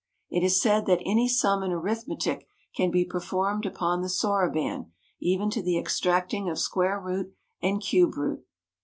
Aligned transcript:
It 0.31 0.41
is 0.43 0.59
said 0.59 0.87
that 0.87 1.03
any 1.05 1.27
sum 1.27 1.61
in 1.61 1.71
arithmetic 1.71 2.47
can 2.75 2.89
be 2.89 3.05
performed 3.05 3.67
upon 3.67 4.01
the 4.01 4.07
soroban, 4.09 4.89
even 5.19 5.51
to 5.51 5.61
the 5.61 5.77
extracting 5.77 6.49
of 6.49 6.57
square 6.57 6.99
root 6.99 7.35
and 7.61 7.79
cube 7.79 8.17
root. 8.17 8.43